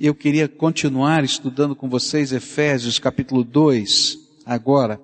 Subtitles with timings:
[0.00, 5.00] Eu queria continuar estudando com vocês Efésios capítulo 2, agora,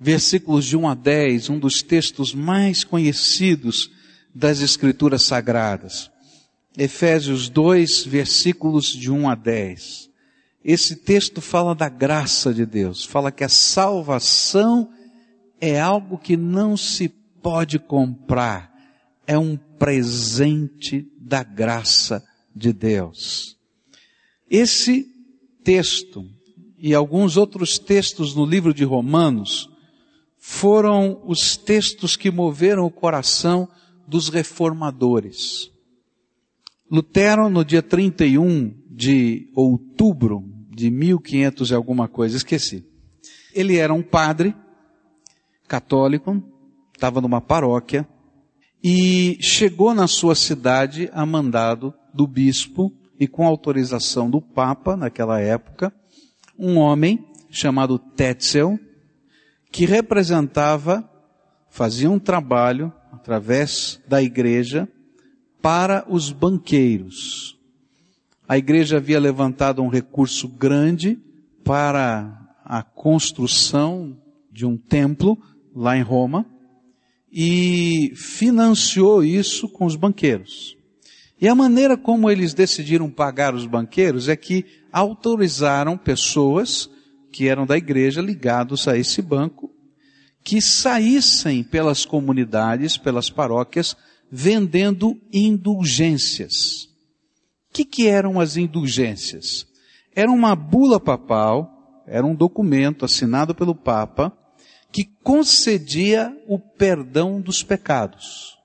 [0.00, 3.88] versículos de 1 a 10, um dos textos mais conhecidos
[4.34, 6.10] das Escrituras Sagradas.
[6.76, 10.10] Efésios 2, versículos de 1 a 10.
[10.64, 14.90] Esse texto fala da graça de Deus, fala que a salvação
[15.60, 17.08] é algo que não se
[17.40, 18.74] pode comprar,
[19.24, 23.55] é um presente da graça de Deus.
[24.50, 25.06] Esse
[25.64, 26.24] texto
[26.78, 29.68] e alguns outros textos no livro de Romanos
[30.38, 33.68] foram os textos que moveram o coração
[34.06, 35.70] dos reformadores.
[36.88, 42.84] Lutero, no dia 31 de outubro de 1500 e alguma coisa, esqueci.
[43.52, 44.54] Ele era um padre
[45.66, 46.40] católico,
[46.94, 48.08] estava numa paróquia,
[48.84, 55.40] e chegou na sua cidade a mandado do bispo e com autorização do Papa, naquela
[55.40, 55.92] época,
[56.58, 58.78] um homem chamado Tetzel,
[59.70, 61.08] que representava,
[61.70, 64.88] fazia um trabalho através da igreja
[65.60, 67.58] para os banqueiros.
[68.48, 71.18] A igreja havia levantado um recurso grande
[71.64, 74.16] para a construção
[74.52, 75.36] de um templo
[75.74, 76.46] lá em Roma
[77.30, 80.76] e financiou isso com os banqueiros.
[81.40, 86.88] E a maneira como eles decidiram pagar os banqueiros é que autorizaram pessoas
[87.30, 89.70] que eram da igreja ligados a esse banco
[90.42, 93.96] que saíssem pelas comunidades, pelas paróquias,
[94.30, 96.84] vendendo indulgências.
[97.68, 99.66] O que, que eram as indulgências?
[100.14, 104.32] Era uma bula papal, era um documento assinado pelo Papa,
[104.92, 108.56] que concedia o perdão dos pecados,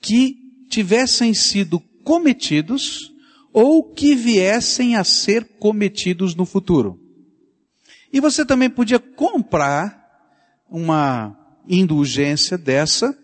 [0.00, 0.36] que
[0.70, 1.78] tivessem sido
[2.08, 3.12] cometidos
[3.52, 6.98] ou que viessem a ser cometidos no futuro.
[8.10, 10.08] E você também podia comprar
[10.70, 13.14] uma indulgência dessa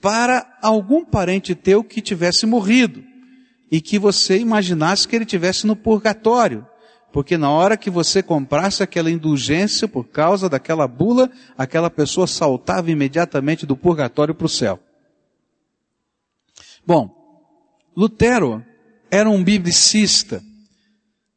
[0.00, 3.02] para algum parente teu que tivesse morrido
[3.68, 6.64] e que você imaginasse que ele tivesse no purgatório.
[7.12, 12.92] Porque na hora que você comprasse aquela indulgência por causa daquela bula, aquela pessoa saltava
[12.92, 14.78] imediatamente do purgatório para o céu.
[16.86, 17.17] Bom,
[17.98, 18.64] Lutero
[19.10, 20.40] era um biblicista.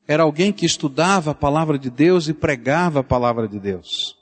[0.08, 4.22] Era alguém que estudava a palavra de Deus e pregava a palavra de Deus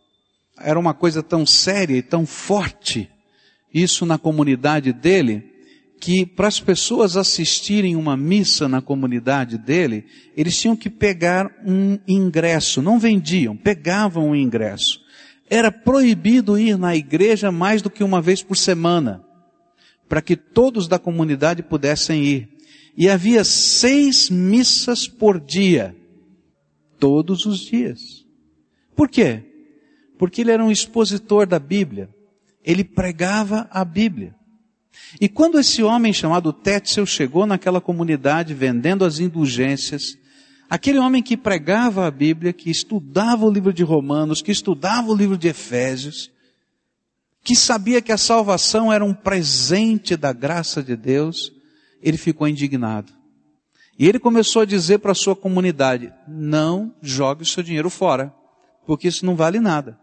[0.62, 3.10] era uma coisa tão séria e tão forte,
[3.74, 5.46] isso na comunidade dele,
[6.00, 12.00] que para as pessoas assistirem uma missa na comunidade dele, eles tinham que pegar um
[12.08, 15.00] ingresso, não vendiam, pegavam um ingresso.
[15.50, 19.24] Era proibido ir na igreja mais do que uma vez por semana,
[20.10, 22.50] para que todos da comunidade pudessem ir.
[22.98, 25.96] E havia seis missas por dia,
[27.00, 28.26] todos os dias.
[28.96, 29.46] Por quê?
[30.20, 32.10] porque ele era um expositor da Bíblia.
[32.62, 34.36] Ele pregava a Bíblia.
[35.20, 40.18] E quando esse homem chamado Tetzel chegou naquela comunidade vendendo as indulgências,
[40.70, 45.16] aquele homem que pregava a Bíblia, que estudava o livro de Romanos, que estudava o
[45.16, 46.30] livro de Efésios,
[47.44, 51.52] que sabia que a salvação era um presente da graça de Deus,
[52.02, 53.12] ele ficou indignado.
[53.98, 58.34] E ele começou a dizer para a sua comunidade: não jogue o seu dinheiro fora,
[58.86, 59.98] porque isso não vale nada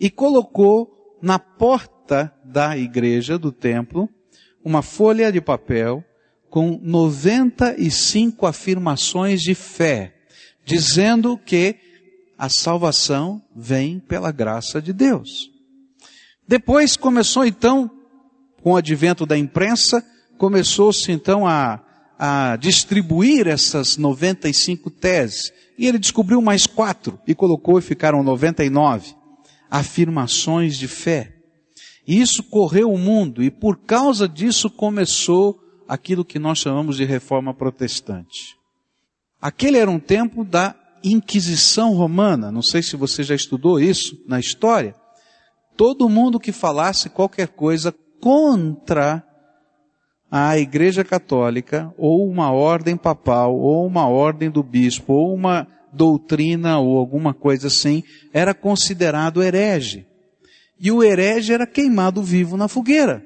[0.00, 4.08] e colocou na porta da igreja, do templo,
[4.64, 6.04] uma folha de papel
[6.50, 10.14] com 95 afirmações de fé,
[10.64, 11.76] dizendo que
[12.36, 15.51] a salvação vem pela graça de Deus.
[16.46, 17.90] Depois começou então,
[18.62, 20.04] com o advento da imprensa,
[20.36, 21.80] começou-se então a,
[22.18, 25.52] a distribuir essas 95 teses.
[25.78, 29.14] E ele descobriu mais quatro e colocou e ficaram 99
[29.70, 31.32] afirmações de fé.
[32.06, 35.58] E isso correu o mundo e por causa disso começou
[35.88, 38.56] aquilo que nós chamamos de reforma protestante.
[39.40, 42.52] Aquele era um tempo da Inquisição Romana.
[42.52, 44.94] Não sei se você já estudou isso na história.
[45.76, 49.24] Todo mundo que falasse qualquer coisa contra
[50.30, 56.78] a Igreja Católica, ou uma ordem papal, ou uma ordem do bispo, ou uma doutrina
[56.78, 58.02] ou alguma coisa assim,
[58.32, 60.06] era considerado herege.
[60.80, 63.22] E o herege era queimado vivo na fogueira.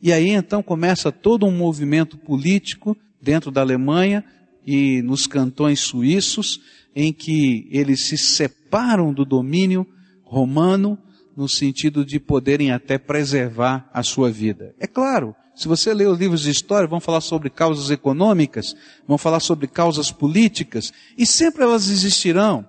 [0.00, 4.24] E aí então começa todo um movimento político dentro da Alemanha
[4.66, 6.60] e nos cantões suíços,
[6.94, 9.86] em que eles se separam do domínio
[10.24, 10.98] romano
[11.36, 14.74] no sentido de poderem até preservar a sua vida.
[14.80, 18.76] É claro, Se você ler os livros de história, vão falar sobre causas econômicas,
[19.08, 22.68] vão falar sobre causas políticas, e sempre elas existirão.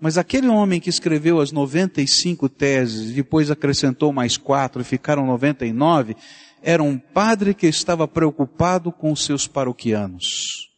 [0.00, 6.16] Mas aquele homem que escreveu as 95 teses, depois acrescentou mais quatro e ficaram 99,
[6.62, 10.70] era um padre que estava preocupado com os seus paroquianos.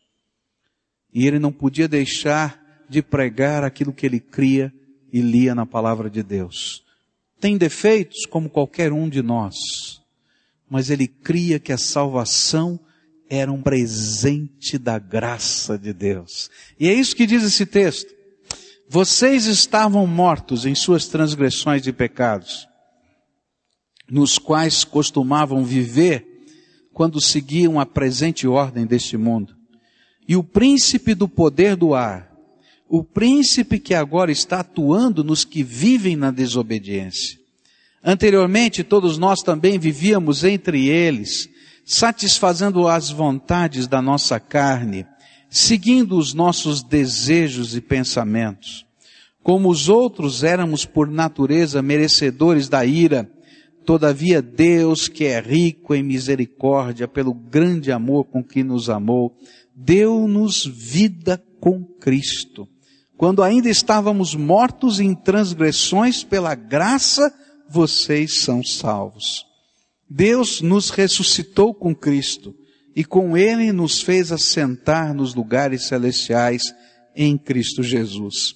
[1.15, 4.73] E ele não podia deixar de pregar aquilo que ele cria
[5.13, 6.86] e lia na palavra de Deus.
[7.47, 9.55] Tem defeitos como qualquer um de nós
[10.69, 12.79] mas ele cria que a salvação
[13.29, 16.51] era um presente da graça de Deus.
[16.79, 18.15] E é isso que diz esse texto.
[18.89, 22.69] Vocês estavam mortos em suas transgressões e pecados,
[24.09, 26.27] nos quais costumavam viver
[26.93, 29.57] quando seguiam a presente ordem deste mundo.
[30.29, 32.26] E o príncipe do poder do ar,
[32.89, 37.39] o príncipe que agora está atuando nos que vivem na desobediência,
[38.09, 41.51] Anteriormente, todos nós também vivíamos entre eles,
[41.85, 45.05] satisfazendo as vontades da nossa carne,
[45.51, 48.87] seguindo os nossos desejos e pensamentos.
[49.43, 53.29] Como os outros éramos por natureza merecedores da ira,
[53.85, 59.37] todavia Deus, que é rico em misericórdia, pelo grande amor com que nos amou,
[59.75, 62.69] deu-nos vida com Cristo.
[63.17, 67.33] Quando ainda estávamos mortos em transgressões pela graça,
[67.69, 69.47] vocês são salvos.
[70.09, 72.55] Deus nos ressuscitou com Cristo
[72.95, 76.63] e com Ele nos fez assentar nos lugares celestiais
[77.15, 78.55] em Cristo Jesus,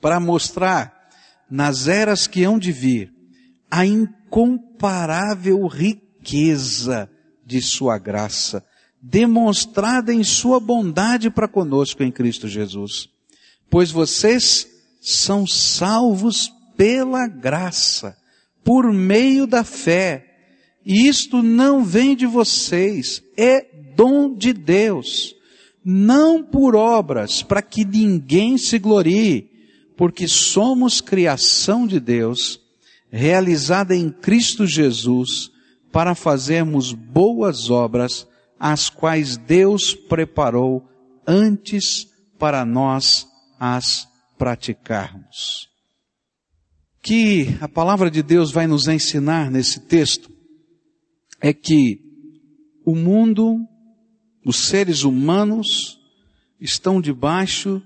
[0.00, 1.10] para mostrar
[1.50, 3.12] nas eras que hão de vir
[3.70, 7.10] a incomparável riqueza
[7.44, 8.64] de Sua graça,
[9.00, 13.10] demonstrada em Sua bondade para conosco em Cristo Jesus.
[13.70, 14.66] Pois vocês
[15.00, 18.16] são salvos pela graça
[18.64, 20.26] por meio da fé.
[20.84, 25.34] E isto não vem de vocês, é dom de Deus,
[25.84, 29.50] não por obras, para que ninguém se glorie,
[29.96, 32.60] porque somos criação de Deus,
[33.10, 35.50] realizada em Cristo Jesus,
[35.90, 38.26] para fazermos boas obras,
[38.60, 40.86] as quais Deus preparou
[41.26, 42.06] antes
[42.38, 43.26] para nós
[43.58, 45.68] as praticarmos
[47.08, 50.30] que a palavra de Deus vai nos ensinar nesse texto
[51.40, 52.00] é que
[52.84, 53.66] o mundo,
[54.44, 55.98] os seres humanos,
[56.60, 57.82] estão debaixo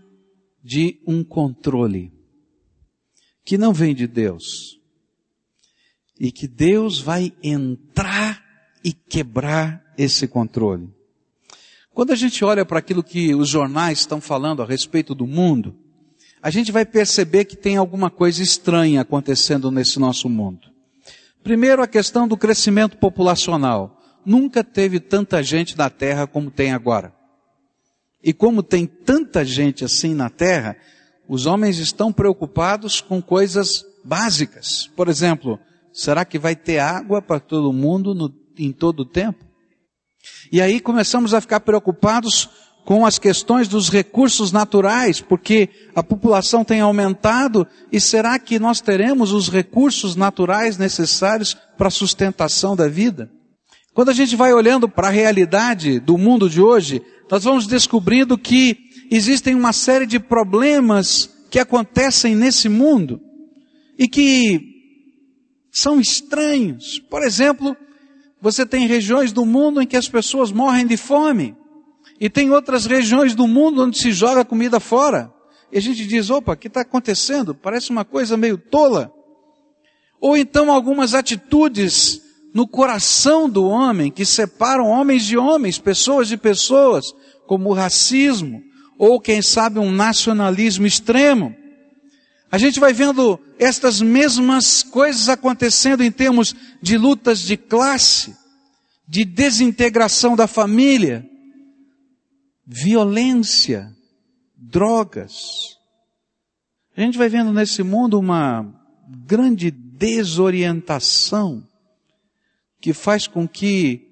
[0.61, 2.13] de um controle
[3.45, 4.79] que não vem de Deus.
[6.19, 8.43] E que Deus vai entrar
[8.85, 10.89] e quebrar esse controle.
[11.95, 15.75] Quando a gente olha para aquilo que os jornais estão falando a respeito do mundo,
[16.43, 20.73] a gente vai perceber que tem alguma coisa estranha acontecendo nesse nosso mundo.
[21.43, 24.01] Primeiro, a questão do crescimento populacional.
[24.25, 27.13] Nunca teve tanta gente na Terra como tem agora.
[28.23, 30.77] E como tem tanta gente assim na Terra,
[31.29, 34.91] os homens estão preocupados com coisas básicas.
[34.97, 35.59] Por exemplo,
[35.93, 39.45] será que vai ter água para todo mundo no, em todo o tempo?
[40.51, 42.49] E aí começamos a ficar preocupados
[42.85, 48.81] com as questões dos recursos naturais, porque a população tem aumentado e será que nós
[48.81, 53.31] teremos os recursos naturais necessários para a sustentação da vida?
[53.95, 58.39] Quando a gente vai olhando para a realidade do mundo de hoje, nós vamos descobrindo
[58.39, 58.77] que
[59.11, 63.21] existem uma série de problemas que acontecem nesse mundo
[63.99, 64.61] e que
[65.71, 66.99] são estranhos.
[66.99, 67.77] Por exemplo,
[68.43, 71.57] você tem regiões do mundo em que as pessoas morrem de fome.
[72.21, 75.33] E tem outras regiões do mundo onde se joga comida fora.
[75.71, 77.55] E a gente diz, opa, o que está acontecendo?
[77.55, 79.13] Parece uma coisa meio tola.
[80.21, 82.21] Ou então algumas atitudes
[82.53, 87.05] no coração do homem que separam homens de homens, pessoas de pessoas,
[87.47, 88.61] como o racismo,
[88.99, 91.55] ou quem sabe um nacionalismo extremo.
[92.53, 98.37] A gente vai vendo estas mesmas coisas acontecendo em termos de lutas de classe,
[99.09, 101.27] de desintegração da família,
[102.67, 103.91] violência,
[104.55, 105.79] drogas.
[106.95, 108.71] A gente vai vendo nesse mundo uma
[109.27, 111.67] grande desorientação
[112.83, 114.11] que faz com que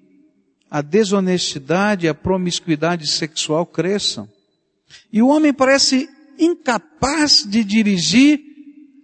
[0.67, 4.27] a desonestidade e a promiscuidade sexual cresçam.
[5.13, 6.09] E o homem parece
[6.41, 8.41] incapaz de dirigir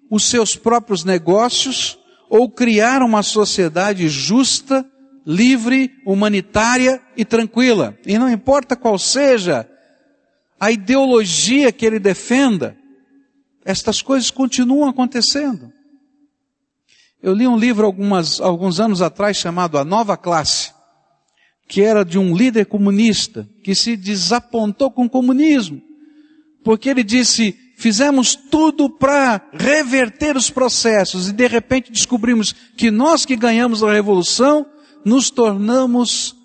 [0.10, 1.98] os seus próprios negócios
[2.30, 4.86] ou criar uma sociedade justa
[5.26, 7.98] livre, humanitária e tranquila.
[8.06, 9.70] E não importa qual seja
[10.58, 12.78] a ideologia que ele defenda,
[13.66, 15.72] estas coisas continuam acontecendo.
[17.22, 20.72] Eu li um livro algumas, alguns anos atrás chamado A Nova Classe,
[21.68, 25.82] que era de um líder comunista, que se desapontou com o comunismo,
[26.68, 33.26] porque ele disse, fizemos tudo para reverter os processos e de repente descobrimos que nós
[33.26, 34.70] que ganhamos a revolução,
[35.06, 36.36] nos tornamos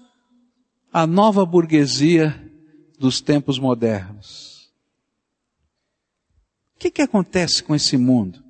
[0.93, 2.41] a nova burguesia
[3.00, 4.71] dos tempos modernos.
[6.76, 8.41] O que, que acontece com esse mundo?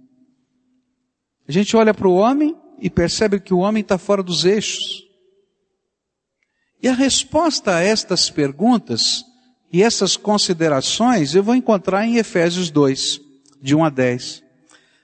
[1.48, 5.06] A gente olha para o homem e percebe que o homem está fora dos eixos.
[6.82, 9.24] E a resposta a estas perguntas
[9.72, 13.20] e essas considerações eu vou encontrar em Efésios 2,
[13.60, 14.42] de 1 a 10.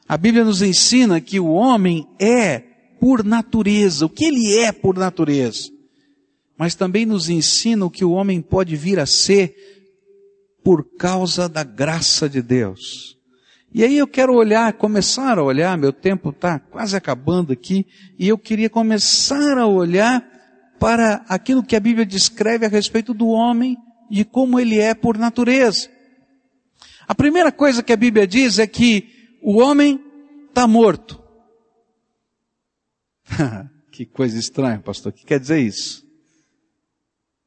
[0.07, 2.63] A Bíblia nos ensina que o homem é
[3.01, 5.71] por natureza, o que ele é por natureza.
[6.57, 9.55] Mas também nos ensina o que o homem pode vir a ser
[10.63, 13.17] por causa da graça de Deus.
[13.73, 17.87] E aí eu quero olhar, começar a olhar, meu tempo está quase acabando aqui,
[18.19, 20.27] e eu queria começar a olhar
[20.79, 23.77] para aquilo que a Bíblia descreve a respeito do homem,
[24.11, 25.91] de como ele é por natureza.
[27.07, 30.03] A primeira coisa que a Bíblia diz é que o homem
[30.49, 31.23] está morto.
[33.93, 35.11] que coisa estranha, pastor.
[35.11, 36.07] O que quer dizer isso?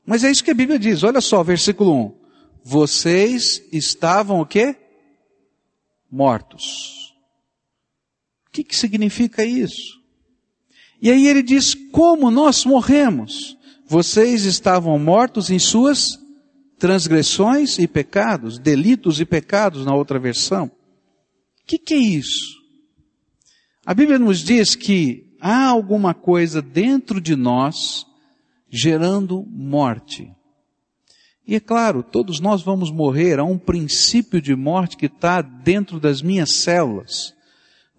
[0.06, 1.04] Mas é isso que a Bíblia diz.
[1.04, 2.22] Olha só, versículo 1.
[2.64, 4.76] Vocês estavam o quê?
[6.12, 7.16] mortos.
[8.48, 10.02] O que, que significa isso?
[11.02, 13.58] E aí ele diz, como nós morremos?
[13.88, 16.20] Vocês estavam mortos em suas
[16.82, 20.66] transgressões e pecados, delitos e pecados na outra versão.
[20.66, 20.72] O
[21.68, 22.60] que, que é isso?
[23.86, 28.04] A Bíblia nos diz que há alguma coisa dentro de nós
[28.68, 30.28] gerando morte.
[31.46, 36.00] E é claro, todos nós vamos morrer, há um princípio de morte que está dentro
[36.00, 37.36] das minhas células.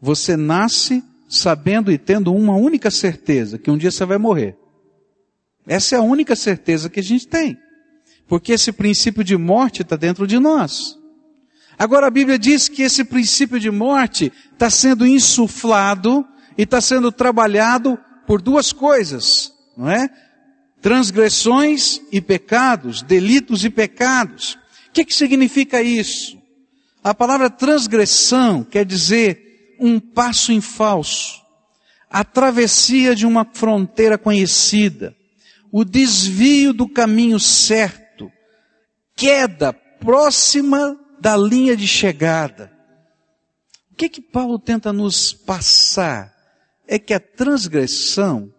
[0.01, 4.57] Você nasce sabendo e tendo uma única certeza, que um dia você vai morrer.
[5.69, 7.57] Essa é a única certeza que a gente tem.
[8.33, 10.99] Porque esse princípio de morte está dentro de nós.
[11.79, 17.12] Agora a Bíblia diz que esse princípio de morte está sendo insuflado e está sendo
[17.12, 20.09] trabalhado por duas coisas, não é?
[20.81, 24.55] transgressões e pecados, delitos e pecados.
[24.89, 26.39] O que, que significa isso?
[27.05, 31.39] A palavra transgressão quer dizer um passo em falso,
[32.09, 35.15] a travessia de uma fronteira conhecida,
[35.71, 38.02] o desvio do caminho certo,
[39.16, 42.73] queda próxima da linha de chegada.
[43.90, 46.33] O que que Paulo tenta nos passar?
[46.87, 48.52] É que a transgressão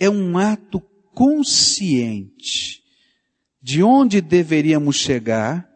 [0.00, 0.80] é um ato
[1.14, 2.82] consciente
[3.60, 5.68] de onde deveríamos chegar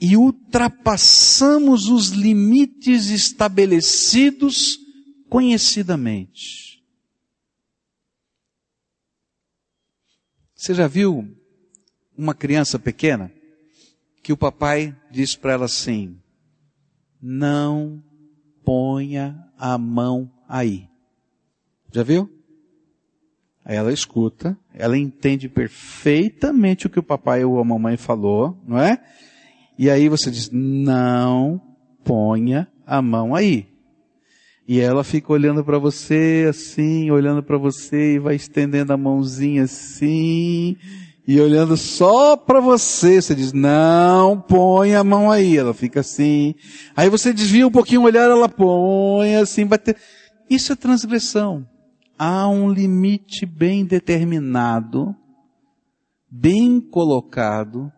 [0.00, 4.78] e ultrapassamos os limites estabelecidos
[5.28, 6.82] conhecidamente.
[10.54, 11.24] Você já viu
[12.16, 13.32] uma criança pequena
[14.22, 16.16] que o papai diz para ela assim:
[17.20, 18.02] não
[18.64, 20.88] ponha a mão aí.
[21.92, 22.30] Já viu?
[23.64, 28.98] Ela escuta, ela entende perfeitamente o que o papai ou a mamãe falou, não é?
[29.78, 31.60] E aí você diz, não
[32.02, 33.68] ponha a mão aí.
[34.66, 39.64] E ela fica olhando para você assim, olhando para você e vai estendendo a mãozinha
[39.64, 40.76] assim
[41.26, 43.20] e olhando só para você.
[43.20, 45.56] Você diz, não põe a mão aí.
[45.56, 46.54] Ela fica assim.
[46.96, 49.96] Aí você desvia um pouquinho o olhar, ela põe assim, bater.
[50.48, 51.66] Isso é transgressão
[52.22, 55.16] há um limite bem determinado,
[56.30, 57.90] bem colocado,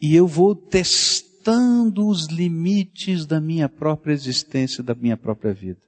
[0.00, 5.80] e eu vou testando os limites da minha própria existência, da minha própria vida.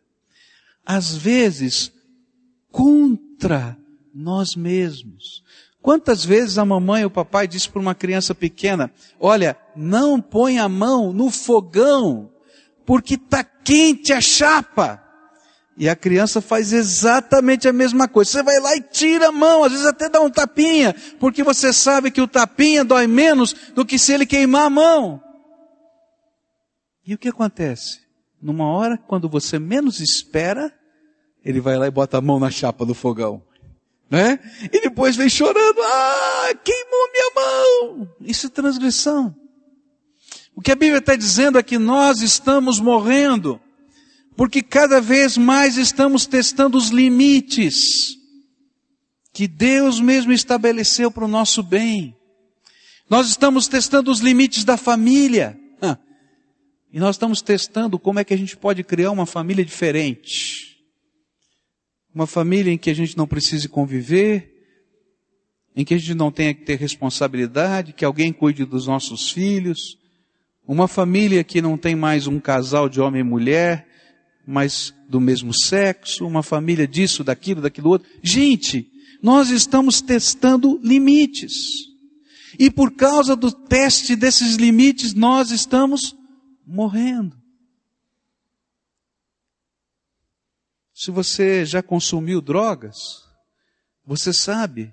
[0.85, 1.92] Às vezes,
[2.73, 3.78] contra
[4.12, 5.44] nós mesmos.
[5.80, 10.58] Quantas vezes a mamãe ou o papai disse para uma criança pequena, olha, não põe
[10.58, 12.30] a mão no fogão,
[12.85, 15.02] porque está quente a chapa.
[15.76, 18.32] E a criança faz exatamente a mesma coisa.
[18.32, 21.73] Você vai lá e tira a mão, às vezes até dá um tapinha, porque você
[21.73, 25.23] sabe que o tapinha dói menos do que se ele queimar a mão.
[27.06, 28.00] E o que acontece?
[28.42, 30.73] Numa hora, quando você menos espera,
[31.44, 33.42] ele vai lá e bota a mão na chapa do fogão.
[34.11, 34.38] Né?
[34.73, 38.09] E depois vem chorando, ah, queimou minha mão.
[38.21, 39.35] Isso é transgressão.
[40.55, 43.61] O que a Bíblia está dizendo é que nós estamos morrendo
[44.37, 48.17] porque cada vez mais estamos testando os limites
[49.33, 52.17] que Deus mesmo estabeleceu para o nosso bem.
[53.11, 55.59] Nós estamos testando os limites da família.
[56.93, 60.67] E nós estamos testando como é que a gente pode criar uma família diferente.
[62.18, 64.52] Uma família em que a gente não precise conviver,
[65.76, 69.96] em que a gente não tenha que ter responsabilidade, que alguém cuide dos nossos filhos,
[70.66, 73.87] uma família que não tem mais um casal de homem e mulher,
[74.44, 78.08] mas do mesmo sexo, uma família disso, daquilo, daquilo outro.
[78.20, 78.90] Gente,
[79.22, 81.87] nós estamos testando limites.
[82.58, 86.16] E por causa do teste desses limites, nós estamos
[86.66, 87.38] morrendo.
[90.99, 92.97] Se você já consumiu drogas,
[94.05, 94.93] você sabe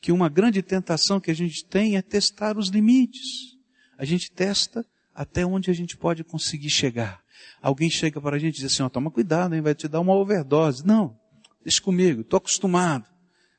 [0.00, 3.54] que uma grande tentação que a gente tem é testar os limites.
[3.96, 4.84] A gente testa
[5.14, 7.22] até onde a gente pode conseguir chegar.
[7.62, 10.00] Alguém chega para a gente e diz assim, ó, toma cuidado, hein, vai te dar
[10.00, 10.84] uma overdose.
[10.84, 11.16] Não,
[11.62, 13.06] deixa comigo, estou acostumado.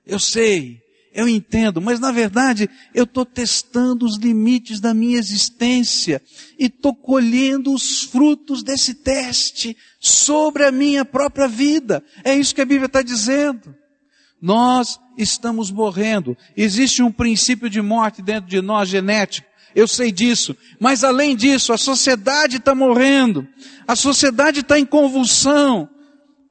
[0.05, 0.81] Eu sei,
[1.15, 6.21] eu entendo, mas na verdade eu estou testando os limites da minha existência
[6.59, 12.03] e estou colhendo os frutos desse teste sobre a minha própria vida.
[12.21, 13.73] É isso que a Bíblia está dizendo.
[14.41, 16.37] Nós estamos morrendo.
[16.55, 19.47] Existe um princípio de morte dentro de nós genético.
[19.73, 20.55] Eu sei disso.
[20.81, 23.47] Mas além disso, a sociedade está morrendo.
[23.87, 25.89] A sociedade está em convulsão.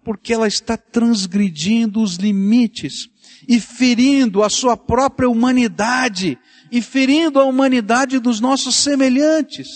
[0.02, 3.10] Porque ela está transgredindo os limites
[3.48, 6.38] e ferindo a sua própria humanidade
[6.70, 9.68] e ferindo a humanidade dos nossos semelhantes.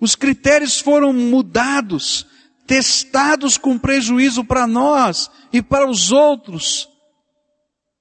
[0.00, 2.26] Os critérios foram mudados,
[2.66, 6.88] testados com prejuízo para nós e para os outros.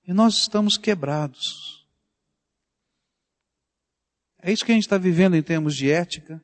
[0.08, 1.86] E nós estamos quebrados.
[4.42, 6.42] É isso que a gente está vivendo em termos de ética.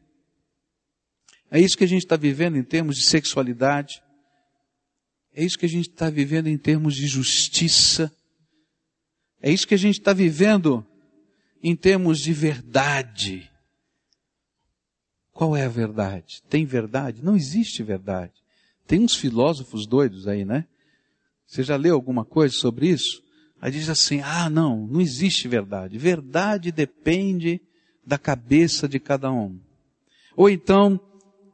[1.50, 4.04] É isso que a gente está vivendo em termos de sexualidade.
[5.38, 8.10] É isso que a gente está vivendo em termos de justiça.
[9.42, 10.88] É isso que a gente está vivendo
[11.62, 13.52] em termos de verdade.
[15.34, 16.42] Qual é a verdade?
[16.50, 17.22] Tem verdade?
[17.22, 18.32] Não existe verdade.
[18.88, 20.66] Tem uns filósofos doidos aí, né?
[21.46, 23.22] Você já leu alguma coisa sobre isso?
[23.60, 25.98] Aí diz assim: ah, não, não existe verdade.
[25.98, 27.60] Verdade depende
[28.06, 29.60] da cabeça de cada um.
[30.34, 30.98] Ou então,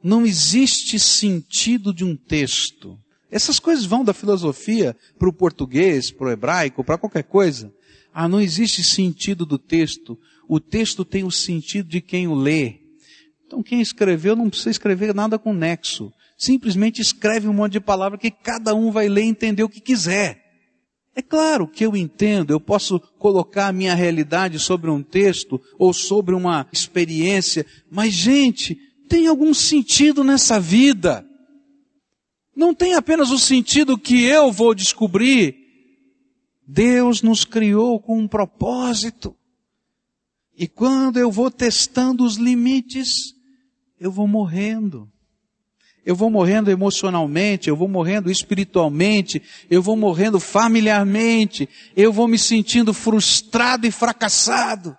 [0.04, 3.00] não existe sentido de um texto.
[3.32, 7.74] Essas coisas vão da filosofia para o português, para o hebraico, para qualquer coisa.
[8.14, 10.20] Ah, não existe sentido do texto.
[10.50, 12.82] O texto tem o sentido de quem o lê.
[13.48, 16.12] Então quem escreveu não precisa escrever nada com nexo.
[16.38, 19.80] Simplesmente escreve um monte de palavras que cada um vai ler e entender o que
[19.80, 20.42] quiser.
[21.16, 25.94] É claro que eu entendo, eu posso colocar a minha realidade sobre um texto ou
[25.94, 28.78] sobre uma experiência, mas gente,
[29.10, 31.26] tem algum sentido nessa vida
[32.56, 35.56] não tem apenas o sentido que eu vou descobrir.
[36.68, 39.36] Deus nos criou com um propósito.
[40.56, 43.34] E quando eu vou testando os limites,
[44.00, 45.10] eu vou morrendo.
[46.06, 52.40] Eu vou morrendo emocionalmente, eu vou morrendo espiritualmente, eu vou morrendo familiarmente, eu vou me
[52.40, 54.98] sentindo frustrado e fracassado.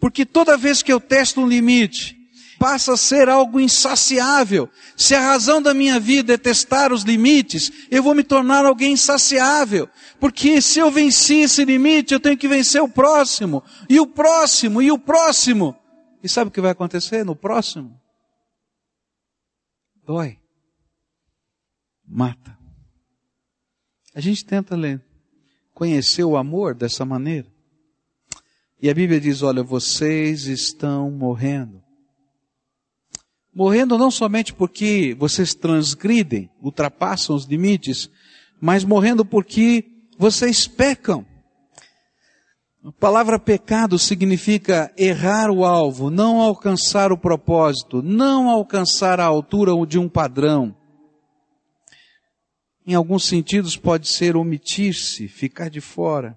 [0.00, 2.13] Porque toda vez que eu testo um limite,
[2.58, 4.68] passa a ser algo insaciável.
[4.96, 8.92] Se a razão da minha vida é testar os limites, eu vou me tornar alguém
[8.92, 9.88] insaciável.
[10.18, 14.80] Porque se eu venci esse limite, eu tenho que vencer o próximo, e o próximo,
[14.80, 15.76] e o próximo.
[16.22, 18.00] E sabe o que vai acontecer no próximo?
[20.06, 20.38] Dói.
[22.06, 22.58] Mata.
[24.14, 25.04] A gente tenta ler,
[25.74, 27.52] conhecer o amor dessa maneira.
[28.80, 31.83] E a Bíblia diz: olha, vocês estão morrendo.
[33.54, 38.10] Morrendo não somente porque vocês transgridem, ultrapassam os limites,
[38.60, 39.84] mas morrendo porque
[40.18, 41.24] vocês pecam.
[42.84, 49.70] A palavra pecado significa errar o alvo, não alcançar o propósito, não alcançar a altura
[49.86, 50.76] de um padrão.
[52.86, 56.36] Em alguns sentidos pode ser omitir-se, ficar de fora.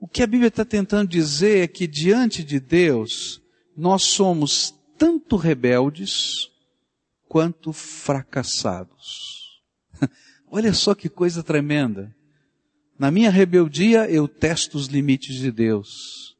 [0.00, 3.42] O que a Bíblia está tentando dizer é que diante de Deus,
[3.76, 6.50] nós somos tanto rebeldes
[7.28, 9.62] quanto fracassados.
[10.50, 12.14] Olha só que coisa tremenda.
[12.98, 16.36] Na minha rebeldia eu testo os limites de Deus.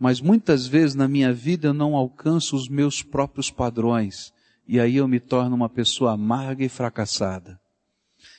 [0.00, 4.32] Mas muitas vezes na minha vida eu não alcanço os meus próprios padrões.
[4.66, 7.60] E aí eu me torno uma pessoa amarga e fracassada.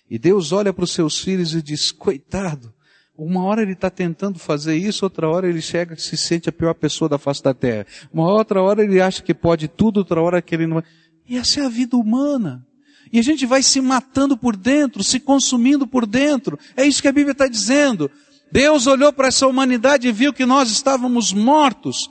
[0.10, 2.73] E Deus olha para os seus filhos e diz, coitado,
[3.16, 6.52] uma hora ele está tentando fazer isso, outra hora ele chega e se sente a
[6.52, 7.86] pior pessoa da face da terra.
[8.12, 10.84] Uma outra hora ele acha que pode tudo, outra hora que ele não.
[11.28, 12.66] E essa é a vida humana.
[13.12, 16.58] E a gente vai se matando por dentro, se consumindo por dentro.
[16.76, 18.10] É isso que a Bíblia está dizendo.
[18.52, 22.10] Deus olhou para essa humanidade e viu que nós estávamos mortos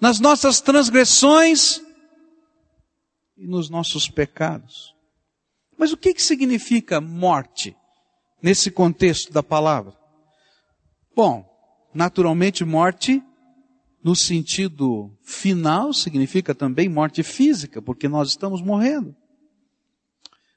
[0.00, 1.80] nas nossas transgressões
[3.36, 4.92] e nos nossos pecados.
[5.78, 7.76] Mas o que, que significa morte
[8.42, 9.99] nesse contexto da palavra?
[11.22, 11.44] Bom,
[11.92, 13.22] naturalmente morte
[14.02, 19.14] no sentido final significa também morte física, porque nós estamos morrendo.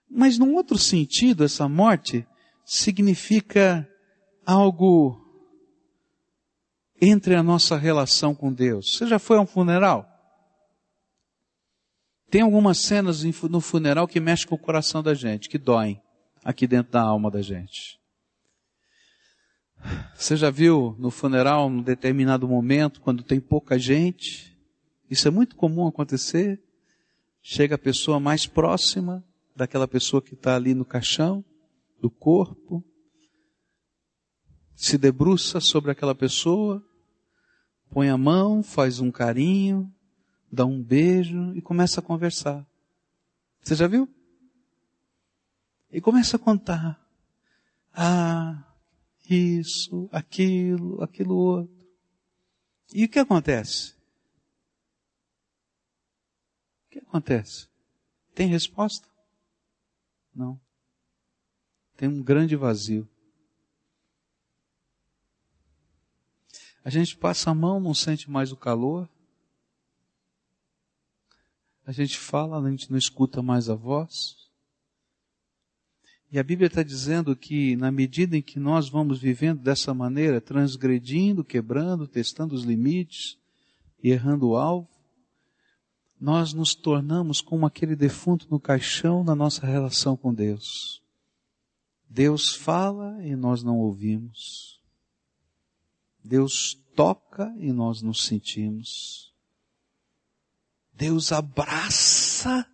[0.09, 2.25] Mas num outro sentido, essa morte
[2.63, 3.85] significa
[4.45, 5.21] algo
[7.01, 8.95] entre a nossa relação com Deus.
[8.95, 10.07] Você já foi a um funeral?
[12.31, 16.01] Tem algumas cenas no funeral que mexem com o coração da gente, que doem
[16.41, 18.01] aqui dentro da alma da gente.
[20.15, 24.57] Você já viu no funeral, num determinado momento, quando tem pouca gente?
[25.09, 26.61] Isso é muito comum acontecer.
[27.41, 29.23] Chega a pessoa mais próxima
[29.55, 31.43] daquela pessoa que está ali no caixão,
[32.01, 32.83] do corpo,
[34.75, 36.83] se debruça sobre aquela pessoa,
[37.89, 39.93] põe a mão, faz um carinho,
[40.51, 42.65] dá um beijo e começa a conversar.
[43.61, 44.09] Você já viu?
[45.91, 46.99] E começa a contar.
[47.93, 48.63] Ah,
[49.29, 51.87] isso, aquilo, aquilo outro.
[52.93, 53.93] E o que acontece?
[56.85, 57.67] O que acontece?
[58.35, 59.07] Tem resposta?
[60.35, 60.59] Não.
[61.95, 63.07] Tem um grande vazio.
[66.83, 69.09] A gente passa a mão, não sente mais o calor.
[71.85, 74.51] A gente fala, a gente não escuta mais a voz.
[76.33, 80.41] E a Bíblia está dizendo que na medida em que nós vamos vivendo dessa maneira,
[80.41, 83.37] transgredindo, quebrando, testando os limites
[84.01, 84.89] e errando o alvo,
[86.19, 91.03] nós nos tornamos como aquele defunto no caixão na nossa relação com Deus.
[92.09, 94.81] Deus fala e nós não ouvimos.
[96.23, 99.31] Deus toca e nós nos sentimos.
[100.91, 102.67] Deus abraça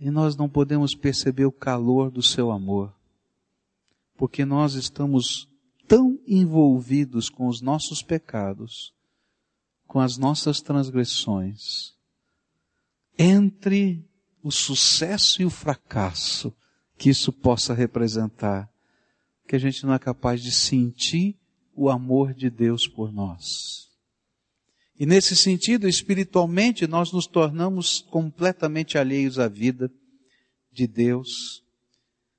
[0.00, 2.92] e nós não podemos perceber o calor do seu amor,
[4.16, 5.46] porque nós estamos
[5.86, 8.94] tão envolvidos com os nossos pecados,
[9.86, 11.94] com as nossas transgressões,
[13.18, 14.02] entre
[14.42, 16.54] o sucesso e o fracasso
[16.96, 18.70] que isso possa representar,
[19.46, 21.36] que a gente não é capaz de sentir
[21.74, 23.89] o amor de Deus por nós.
[25.00, 29.90] E nesse sentido, espiritualmente, nós nos tornamos completamente alheios à vida
[30.70, 31.64] de Deus,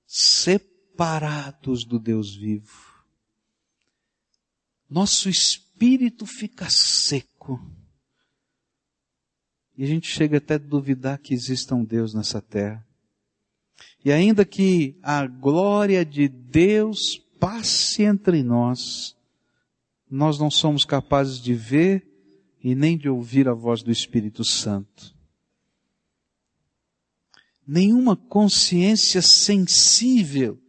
[0.06, 3.04] separados do Deus vivo.
[4.88, 7.60] Nosso espírito fica seco.
[9.76, 12.86] E a gente chega até a duvidar que exista um Deus nessa terra.
[14.06, 19.18] E ainda que a glória de Deus passe entre nós,
[20.08, 22.11] nós não somos capazes de ver
[22.64, 25.16] e nem de ouvir a voz do Espírito Santo.
[27.66, 30.60] Nenhuma consciência sensível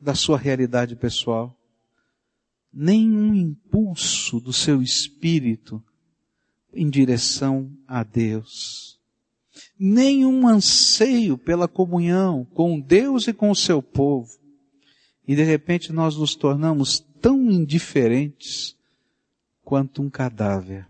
[0.00, 1.56] da sua realidade pessoal.
[2.72, 5.82] Nenhum impulso do seu espírito
[6.72, 8.98] em direção a Deus.
[9.78, 14.38] Nenhum anseio pela comunhão com Deus e com o seu povo.
[15.26, 18.76] E de repente nós nos tornamos tão indiferentes
[19.62, 20.89] quanto um cadáver.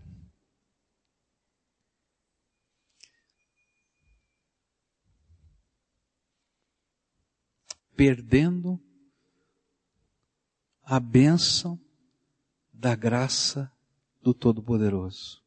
[7.95, 8.79] Perdendo
[10.83, 11.79] a bênção
[12.73, 13.71] da graça
[14.21, 15.41] do Todo-Poderoso.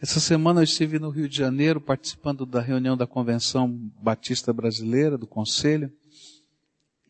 [0.00, 3.70] Essa semana eu estive no Rio de Janeiro participando da reunião da Convenção
[4.02, 5.92] Batista Brasileira, do Conselho,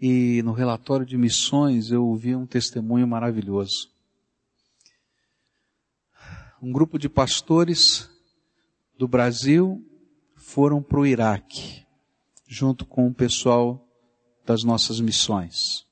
[0.00, 3.90] e no relatório de missões eu ouvi um testemunho maravilhoso.
[6.60, 8.10] Um grupo de pastores
[8.98, 9.82] do Brasil
[10.34, 11.85] foram para o Iraque
[12.46, 13.84] junto com o pessoal
[14.44, 15.84] das nossas missões.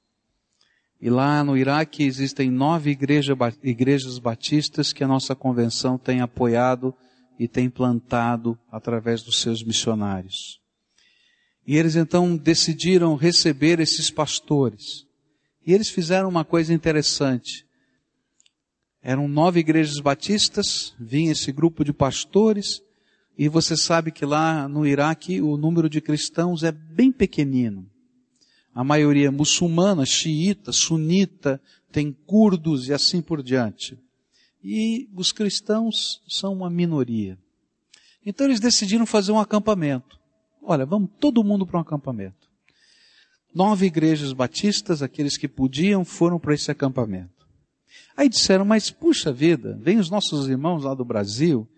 [1.00, 6.94] E lá no Iraque existem nove igreja, igrejas batistas que a nossa convenção tem apoiado
[7.38, 10.60] e tem plantado através dos seus missionários.
[11.66, 15.06] E eles então decidiram receber esses pastores.
[15.66, 17.66] E eles fizeram uma coisa interessante.
[19.02, 22.80] Eram nove igrejas batistas, vinha esse grupo de pastores,
[23.36, 27.88] e você sabe que lá no Iraque o número de cristãos é bem pequenino.
[28.74, 33.98] A maioria é muçulmana, xiita, sunita, tem curdos e assim por diante.
[34.62, 37.38] E os cristãos são uma minoria.
[38.24, 40.18] Então eles decidiram fazer um acampamento.
[40.62, 42.48] Olha, vamos todo mundo para um acampamento.
[43.54, 47.46] Nove igrejas batistas, aqueles que podiam, foram para esse acampamento.
[48.16, 51.68] Aí disseram, mas puxa vida, vem os nossos irmãos lá do Brasil,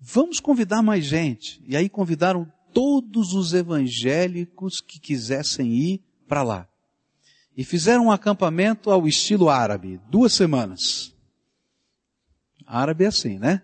[0.00, 1.62] vamos convidar mais gente.
[1.66, 6.68] E aí convidaram todos os evangélicos que quisessem ir para lá.
[7.56, 11.12] e fizeram um acampamento ao estilo árabe, duas semanas.
[12.64, 13.62] Árabe é assim, né?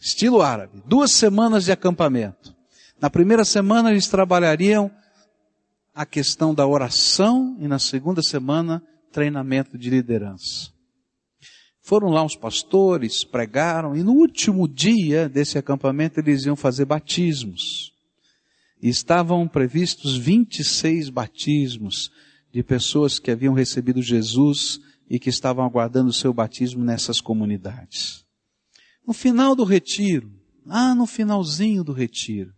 [0.00, 2.56] Estilo árabe, duas semanas de acampamento.
[2.98, 4.90] Na primeira semana eles trabalhariam
[5.94, 10.73] a questão da oração e na segunda semana treinamento de liderança.
[11.86, 17.92] Foram lá os pastores, pregaram e no último dia desse acampamento eles iam fazer batismos.
[18.80, 22.10] E estavam previstos 26 batismos
[22.50, 28.24] de pessoas que haviam recebido Jesus e que estavam aguardando o seu batismo nessas comunidades.
[29.06, 30.32] No final do retiro,
[30.66, 32.54] ah, no finalzinho do retiro,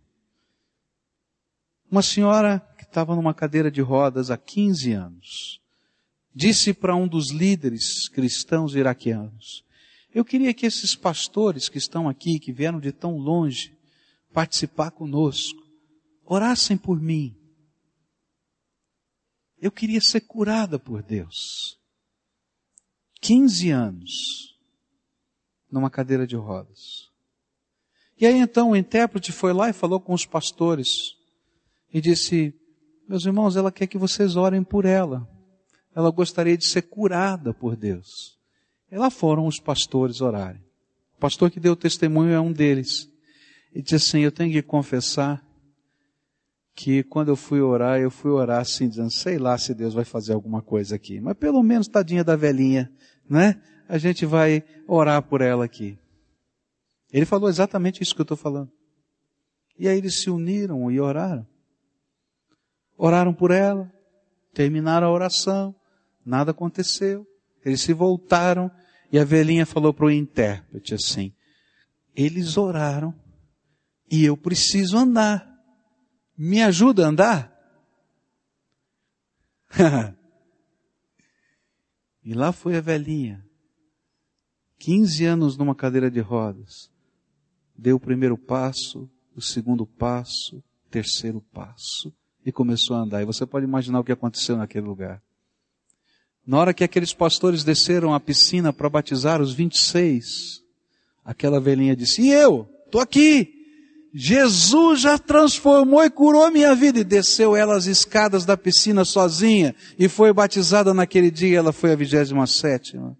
[1.91, 5.59] uma senhora que estava numa cadeira de rodas há 15 anos,
[6.37, 9.65] disse para um dos líderes cristãos iraquianos,
[10.13, 13.75] eu queria que esses pastores que estão aqui, que vieram de tão longe,
[14.31, 15.59] participar conosco,
[16.23, 17.35] orassem por mim.
[19.59, 21.79] Eu queria ser curada por Deus.
[23.19, 24.55] 15 anos
[25.71, 27.09] numa cadeira de rodas.
[28.15, 31.15] E aí então o intérprete foi lá e falou com os pastores
[31.91, 32.53] e disse:
[33.09, 35.27] Meus irmãos, ela quer que vocês orem por ela.
[35.97, 38.37] Ela gostaria de ser curada por Deus.
[38.91, 40.61] E lá foram os pastores orarem.
[41.15, 43.09] O pastor que deu testemunho é um deles.
[43.73, 45.43] E disse assim: Eu tenho que confessar
[46.75, 50.05] que quando eu fui orar, eu fui orar assim, dizendo, sei lá se Deus vai
[50.05, 52.91] fazer alguma coisa aqui, mas pelo menos tadinha da velhinha,
[53.27, 53.59] né?
[53.89, 55.97] A gente vai orar por ela aqui.
[57.11, 58.71] Ele falou exatamente isso que eu estou falando.
[59.79, 61.47] E aí eles se uniram e oraram.
[62.95, 63.91] Oraram por ela,
[64.53, 65.73] terminaram a oração,
[66.27, 67.25] nada aconteceu.
[67.65, 68.71] Eles se voltaram
[69.11, 71.33] e a velhinha falou para o intérprete assim,
[72.15, 73.13] eles oraram
[74.11, 75.47] e eu preciso andar
[76.37, 77.51] me ajuda a andar?
[82.23, 83.43] e lá foi a velhinha,
[84.79, 86.91] 15 anos numa cadeira de rodas,
[87.75, 92.13] deu o primeiro passo, o segundo passo, terceiro passo,
[92.45, 93.21] e começou a andar.
[93.21, 95.21] E você pode imaginar o que aconteceu naquele lugar.
[96.47, 100.63] Na hora que aqueles pastores desceram à piscina para batizar os 26,
[101.25, 102.67] aquela velhinha disse, e eu?
[102.89, 103.53] Tô aqui!
[104.19, 106.99] Jesus já transformou e curou minha vida.
[106.99, 111.59] E desceu ela as escadas da piscina sozinha e foi batizada naquele dia.
[111.59, 113.15] Ela foi a vigésima sétima.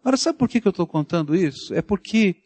[0.00, 1.74] Agora, sabe por que eu estou contando isso?
[1.74, 2.36] É porque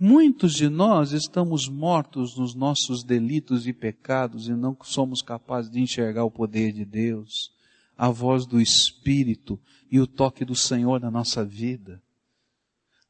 [0.00, 5.80] muitos de nós estamos mortos nos nossos delitos e pecados e não somos capazes de
[5.80, 7.52] enxergar o poder de Deus,
[7.96, 9.58] a voz do Espírito
[9.90, 12.02] e o toque do Senhor na nossa vida.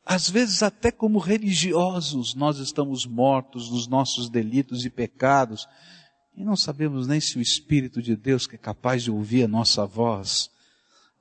[0.04, 5.66] Às vezes, até como religiosos, nós estamos mortos nos nossos delitos e pecados
[6.36, 9.48] e não sabemos nem se o Espírito de Deus que é capaz de ouvir a
[9.48, 10.50] nossa voz.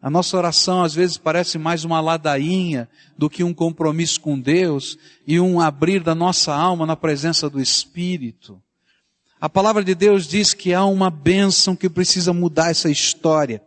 [0.01, 4.97] A nossa oração às vezes parece mais uma ladainha do que um compromisso com Deus
[5.25, 8.61] e um abrir da nossa alma na presença do Espírito.
[9.43, 13.61] A palavra de Deus diz que há uma bênção que precisa mudar essa história.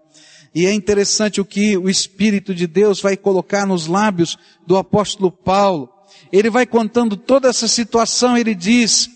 [0.55, 5.31] E é interessante o que o Espírito de Deus vai colocar nos lábios do apóstolo
[5.31, 5.91] Paulo.
[6.33, 9.11] Ele vai contando toda essa situação, ele diz,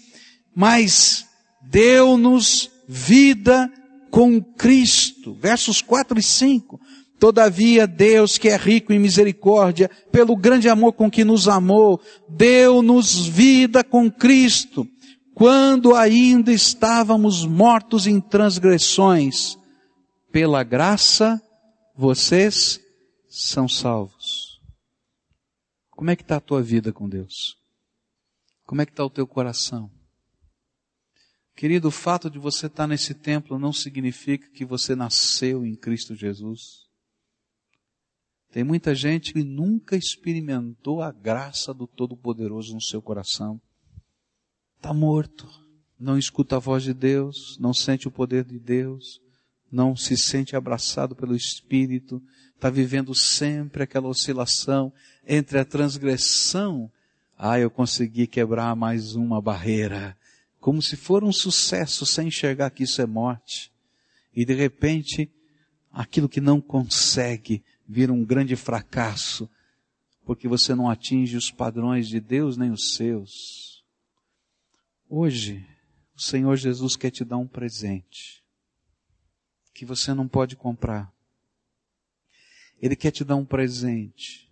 [0.54, 1.24] mas
[1.62, 3.72] deu-nos vida
[4.10, 5.32] com Cristo.
[5.32, 6.78] Versos 4 e 5.
[7.18, 13.26] Todavia Deus, que é rico em misericórdia, pelo grande amor com que nos amou, deu-nos
[13.26, 14.86] vida com Cristo,
[15.40, 19.56] quando ainda estávamos mortos em transgressões
[20.30, 21.40] pela graça,
[21.96, 22.78] vocês
[23.26, 24.60] são salvos.
[25.88, 27.56] Como é que está a tua vida com Deus?
[28.66, 29.90] Como é que está o teu coração?
[31.56, 36.14] Querido, o fato de você estar nesse templo não significa que você nasceu em Cristo
[36.14, 36.86] Jesus.
[38.52, 43.58] Tem muita gente que nunca experimentou a graça do Todo-Poderoso no seu coração.
[44.80, 45.46] Está morto.
[45.98, 49.20] Não escuta a voz de Deus, não sente o poder de Deus,
[49.70, 52.22] não se sente abraçado pelo Espírito,
[52.54, 54.90] está vivendo sempre aquela oscilação
[55.28, 56.90] entre a transgressão,
[57.36, 60.16] ah, eu consegui quebrar mais uma barreira,
[60.58, 63.70] como se for um sucesso sem enxergar que isso é morte.
[64.34, 65.30] E de repente,
[65.92, 69.46] aquilo que não consegue vira um grande fracasso,
[70.24, 73.69] porque você não atinge os padrões de Deus nem os seus.
[75.12, 75.66] Hoje,
[76.14, 78.44] o Senhor Jesus quer te dar um presente
[79.74, 81.12] que você não pode comprar.
[82.80, 84.48] Ele quer te dar um presente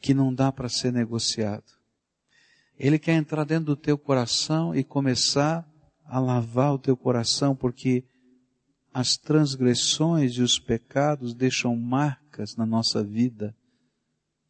[0.00, 1.72] que não dá para ser negociado.
[2.76, 5.64] Ele quer entrar dentro do teu coração e começar
[6.04, 8.02] a lavar o teu coração, porque
[8.92, 13.54] as transgressões e os pecados deixam marcas na nossa vida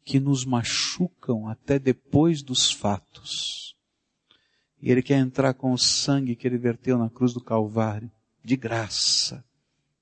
[0.03, 3.77] que nos machucam até depois dos fatos.
[4.81, 8.11] E Ele quer entrar com o sangue que Ele verteu na cruz do Calvário,
[8.43, 9.43] de graça,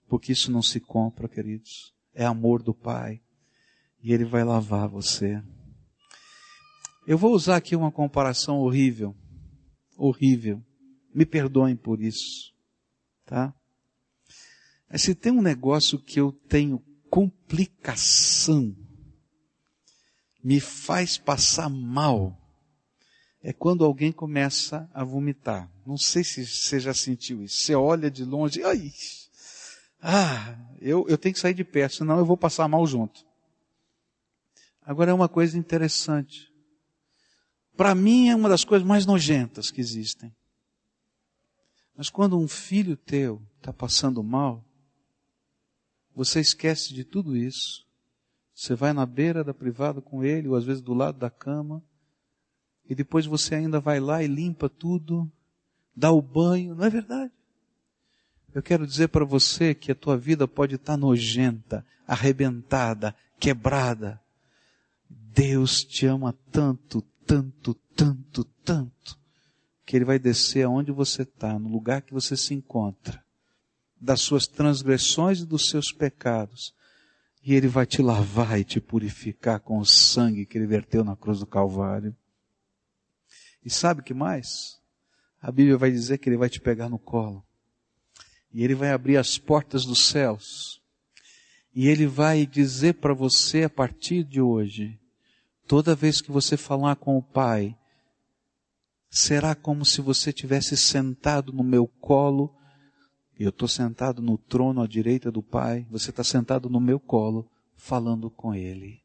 [0.07, 1.93] porque isso não se compra, queridos.
[2.13, 3.21] É amor do Pai.
[4.01, 5.41] E Ele vai lavar você.
[7.05, 9.15] Eu vou usar aqui uma comparação horrível.
[9.97, 10.63] Horrível.
[11.13, 12.53] Me perdoem por isso.
[13.25, 13.53] Tá?
[14.89, 18.75] Mas se tem um negócio que eu tenho complicação,
[20.43, 22.37] me faz passar mal,
[23.41, 25.69] é quando alguém começa a vomitar.
[25.85, 27.57] Não sei se você já sentiu isso.
[27.57, 28.91] Você olha de longe, ai,
[30.01, 33.25] ah, eu, eu tenho que sair de perto, senão eu vou passar mal junto.
[34.81, 36.51] Agora é uma coisa interessante.
[37.75, 40.33] Para mim é uma das coisas mais nojentas que existem.
[41.95, 44.63] Mas quando um filho teu está passando mal,
[46.15, 47.85] você esquece de tudo isso.
[48.55, 51.83] Você vai na beira da privada com ele, ou às vezes do lado da cama,
[52.89, 55.29] e depois você ainda vai lá e limpa tudo,
[55.95, 57.31] dá o banho, não é verdade?
[58.53, 64.19] Eu quero dizer para você que a tua vida pode estar tá nojenta, arrebentada, quebrada.
[65.09, 69.19] Deus te ama tanto, tanto, tanto, tanto,
[69.85, 73.23] que Ele vai descer aonde você está, no lugar que você se encontra,
[73.99, 76.73] das suas transgressões e dos seus pecados,
[77.43, 81.15] e Ele vai te lavar e te purificar com o sangue que Ele verteu na
[81.15, 82.15] cruz do Calvário.
[83.67, 84.79] E sabe o que mais?
[85.41, 87.43] A Bíblia vai dizer que Ele vai te pegar no colo.
[88.49, 90.81] E Ele vai abrir as portas dos céus.
[91.75, 94.97] E Ele vai dizer para você a partir de hoje,
[95.67, 97.77] toda vez que você falar com o Pai,
[99.09, 102.55] será como se você tivesse sentado no meu colo,
[103.37, 107.51] eu estou sentado no trono à direita do Pai, você está sentado no meu colo,
[107.75, 109.01] falando com Ele.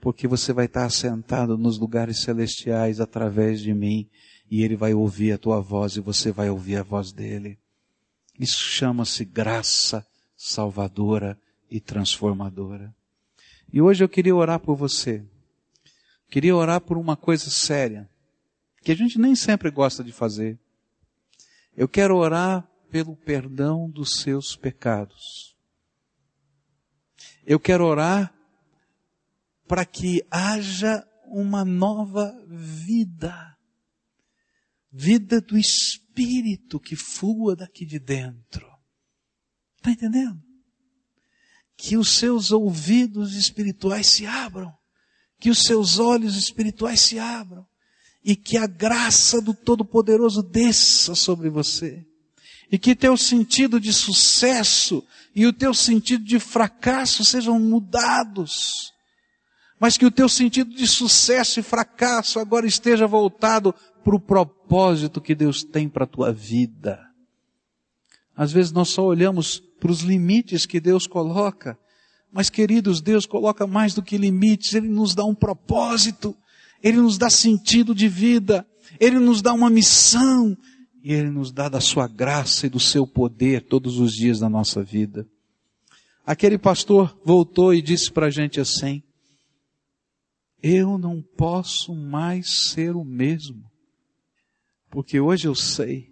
[0.00, 4.08] Porque você vai estar sentado nos lugares celestiais através de mim,
[4.50, 7.58] e Ele vai ouvir a tua voz e você vai ouvir a voz dele.
[8.38, 11.38] Isso chama-se graça salvadora
[11.70, 12.94] e transformadora.
[13.72, 15.22] E hoje eu queria orar por você.
[16.30, 18.08] Queria orar por uma coisa séria,
[18.82, 20.58] que a gente nem sempre gosta de fazer.
[21.76, 25.54] Eu quero orar pelo perdão dos seus pecados.
[27.46, 28.34] Eu quero orar
[29.70, 33.56] para que haja uma nova vida.
[34.90, 38.68] Vida do Espírito que flua daqui de dentro.
[39.76, 40.42] Está entendendo?
[41.76, 44.74] Que os seus ouvidos espirituais se abram,
[45.38, 47.64] que os seus olhos espirituais se abram,
[48.24, 52.04] e que a graça do Todo-Poderoso desça sobre você.
[52.72, 58.92] E que teu sentido de sucesso e o teu sentido de fracasso sejam mudados.
[59.80, 65.22] Mas que o teu sentido de sucesso e fracasso agora esteja voltado para o propósito
[65.22, 67.00] que Deus tem para a tua vida.
[68.36, 71.78] Às vezes nós só olhamos para os limites que Deus coloca,
[72.30, 76.36] mas queridos, Deus coloca mais do que limites, Ele nos dá um propósito,
[76.82, 78.66] Ele nos dá sentido de vida,
[79.00, 80.56] Ele nos dá uma missão,
[81.02, 84.48] e Ele nos dá da sua graça e do seu poder todos os dias da
[84.48, 85.26] nossa vida.
[86.24, 89.02] Aquele pastor voltou e disse para a gente assim,
[90.62, 93.70] eu não posso mais ser o mesmo.
[94.90, 96.10] Porque hoje eu sei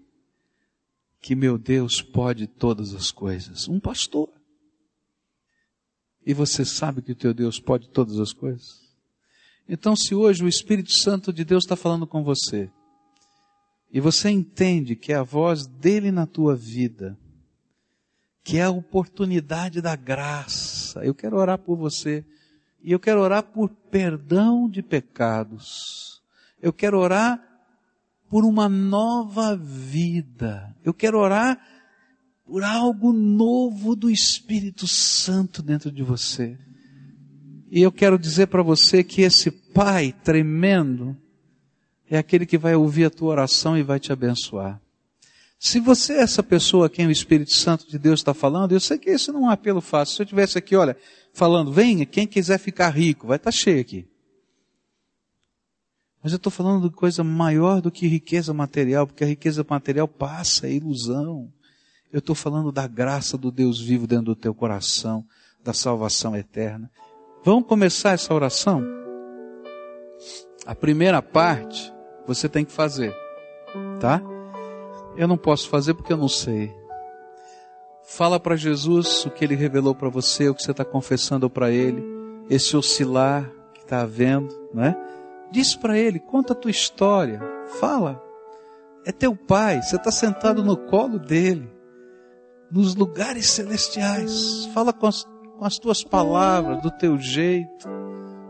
[1.20, 3.68] que meu Deus pode todas as coisas.
[3.68, 4.30] Um pastor.
[6.24, 8.86] E você sabe que o teu Deus pode todas as coisas?
[9.68, 12.70] Então, se hoje o Espírito Santo de Deus está falando com você,
[13.90, 17.18] e você entende que é a voz dele na tua vida,
[18.42, 22.24] que é a oportunidade da graça, eu quero orar por você,
[22.82, 26.22] e eu quero orar por perdão de pecados,
[26.60, 27.42] eu quero orar
[28.28, 30.74] por uma nova vida.
[30.84, 31.58] Eu quero orar
[32.44, 36.58] por algo novo do Espírito Santo dentro de você.
[37.70, 41.16] E eu quero dizer para você que esse Pai tremendo
[42.10, 44.80] é aquele que vai ouvir a tua oração e vai te abençoar.
[45.58, 48.80] Se você é essa pessoa a quem o Espírito Santo de Deus está falando, eu
[48.80, 50.14] sei que isso não é um apelo fácil.
[50.14, 50.96] Se eu tivesse aqui, olha,
[51.32, 54.08] falando, venha, quem quiser ficar rico, vai estar tá cheio aqui.
[56.22, 60.06] Mas eu estou falando de coisa maior do que riqueza material, porque a riqueza material
[60.06, 61.52] passa, é ilusão.
[62.12, 65.24] Eu estou falando da graça do Deus vivo dentro do teu coração,
[65.62, 66.90] da salvação eterna.
[67.44, 68.82] Vamos começar essa oração?
[70.64, 71.92] A primeira parte
[72.26, 73.14] você tem que fazer,
[74.00, 74.22] tá?
[75.18, 76.72] Eu não posso fazer porque eu não sei.
[78.04, 81.72] Fala para Jesus o que ele revelou para você, o que você está confessando para
[81.72, 82.00] ele,
[82.48, 84.96] esse oscilar que está havendo, não é?
[85.50, 87.42] Diz para ele, conta a tua história,
[87.80, 88.22] fala.
[89.04, 91.68] É teu pai, você está sentado no colo dele,
[92.70, 94.66] nos lugares celestiais.
[94.72, 95.24] Fala com as,
[95.58, 97.88] com as tuas palavras, do teu jeito.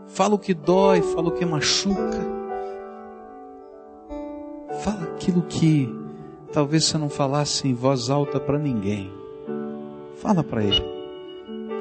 [0.05, 2.39] Fala o que dói, fala o que machuca.
[4.83, 5.98] Fala aquilo que
[6.51, 9.11] talvez você não falasse em voz alta para ninguém.
[10.15, 10.83] Fala para ele.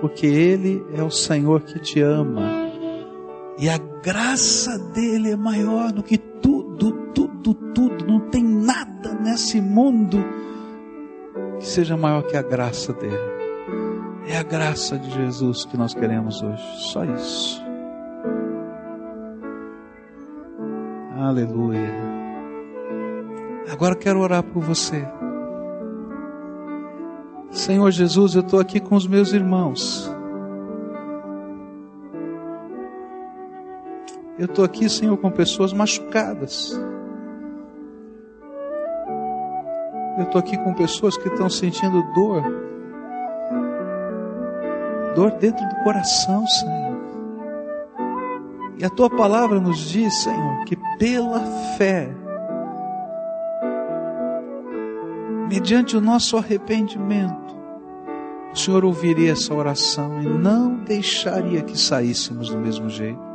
[0.01, 2.69] Porque ele é o Senhor que te ama
[3.59, 8.07] e a graça dele é maior do que tudo, tudo, tudo.
[8.07, 10.25] Não tem nada nesse mundo
[11.59, 13.19] que seja maior que a graça dele.
[14.29, 16.62] É a graça de Jesus que nós queremos hoje.
[16.93, 17.61] Só isso.
[21.16, 22.18] Aleluia.
[23.71, 25.07] Agora quero orar por você.
[27.51, 30.11] Senhor Jesus, eu estou aqui com os meus irmãos.
[34.39, 36.81] Eu estou aqui, Senhor, com pessoas machucadas.
[40.16, 42.43] Eu estou aqui com pessoas que estão sentindo dor.
[45.14, 46.99] Dor dentro do coração, Senhor.
[48.79, 51.41] E a tua palavra nos diz, Senhor, que pela
[51.77, 52.14] fé,
[55.49, 57.57] mediante o nosso arrependimento,
[58.53, 63.28] o Senhor ouviria essa oração e não deixaria que saíssemos do mesmo jeito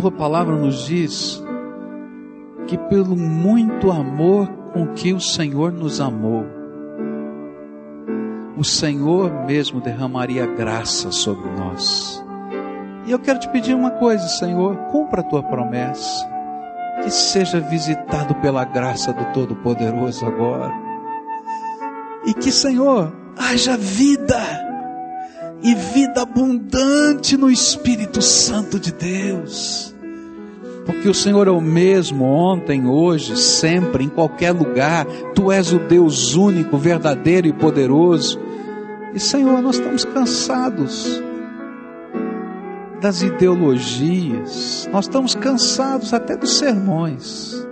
[0.00, 1.44] tua palavra nos diz
[2.66, 6.46] que pelo muito amor com que o Senhor nos amou,
[8.56, 12.24] o Senhor mesmo derramaria graça sobre nós.
[13.06, 16.26] E eu quero te pedir uma coisa, Senhor, cumpra a tua promessa,
[17.02, 20.72] que seja visitado pela graça do Todo-Poderoso agora.
[22.26, 24.40] E que, Senhor, haja vida
[25.62, 29.94] e vida abundante no Espírito Santo de Deus.
[30.84, 35.06] Porque o Senhor é o mesmo ontem, hoje, sempre, em qualquer lugar.
[35.34, 38.40] Tu és o Deus único, verdadeiro e poderoso.
[39.14, 41.22] E Senhor, nós estamos cansados
[43.00, 47.66] das ideologias, nós estamos cansados até dos sermões.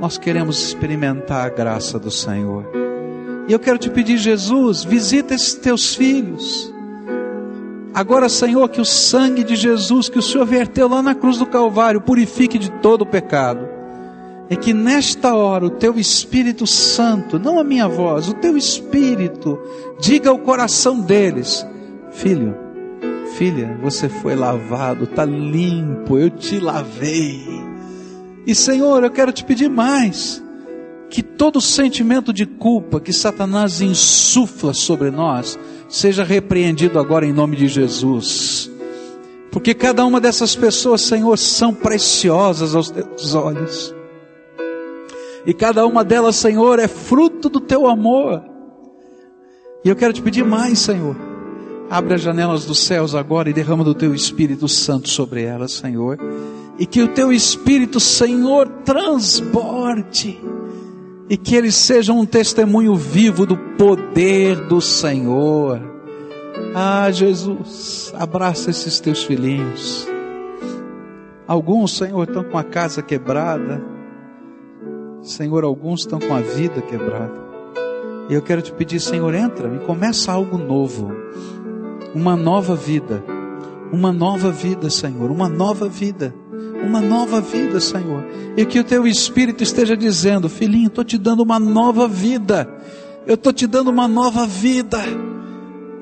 [0.00, 2.66] Nós queremos experimentar a graça do Senhor.
[3.46, 6.72] E eu quero te pedir, Jesus, visita esses teus filhos.
[7.94, 11.46] Agora, Senhor, que o sangue de Jesus que o Senhor verteu lá na cruz do
[11.46, 13.68] Calvário purifique de todo o pecado.
[14.50, 19.58] E que nesta hora o teu Espírito Santo, não a minha voz, o teu Espírito,
[20.00, 21.64] diga ao coração deles:
[22.10, 22.63] Filho,
[23.36, 27.44] filha, você foi lavado, está limpo, eu te lavei.
[28.46, 30.42] E Senhor, eu quero te pedir mais
[31.10, 35.58] que todo sentimento de culpa que Satanás insufla sobre nós
[35.88, 38.70] seja repreendido agora em nome de Jesus.
[39.50, 43.94] Porque cada uma dessas pessoas, Senhor, são preciosas aos teus olhos.
[45.46, 48.42] E cada uma delas, Senhor, é fruto do teu amor.
[49.84, 51.33] E eu quero te pedir mais, Senhor.
[51.90, 56.18] Abre as janelas dos céus agora e derrama do teu Espírito Santo sobre elas, Senhor.
[56.78, 60.40] E que o teu Espírito, Senhor, transborde
[61.28, 65.80] e que eles sejam um testemunho vivo do poder do Senhor.
[66.74, 70.06] Ah, Jesus, abraça esses teus filhinhos.
[71.46, 73.82] Alguns, Senhor, estão com a casa quebrada.
[75.22, 77.44] Senhor, alguns estão com a vida quebrada.
[78.28, 81.12] E eu quero te pedir, Senhor, entra e começa algo novo.
[82.14, 83.24] Uma nova vida.
[83.92, 85.30] Uma nova vida, Senhor.
[85.30, 86.34] Uma nova vida
[86.84, 88.24] uma nova vida, Senhor.
[88.56, 92.68] E que o teu Espírito esteja dizendo: Filhinho, estou te dando uma nova vida.
[93.26, 95.00] Eu estou te dando uma nova vida.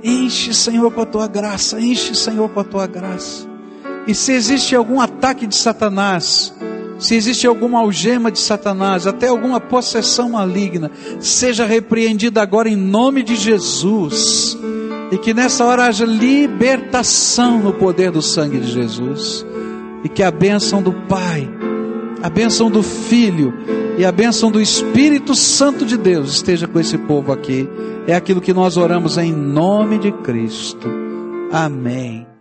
[0.03, 1.81] Enche, Senhor, com a tua graça.
[1.81, 3.47] Enche, Senhor, com a tua graça.
[4.07, 6.53] E se existe algum ataque de Satanás,
[6.99, 10.91] se existe alguma algema de Satanás, até alguma possessão maligna,
[11.21, 14.59] seja repreendida agora em nome de Jesus.
[15.13, 19.45] E que nessa hora haja libertação no poder do sangue de Jesus
[20.03, 21.47] e que a bênção do Pai,
[22.23, 23.53] a bênção do Filho
[23.99, 27.69] e a bênção do Espírito Santo de Deus esteja com esse povo aqui.
[28.07, 30.89] É aquilo que nós oramos em nome de Cristo.
[31.53, 32.32] Amém.